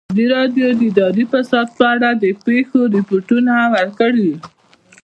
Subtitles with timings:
[0.13, 4.31] ازادي راډیو د اداري فساد په اړه د پېښو رپوټونه ورکړي.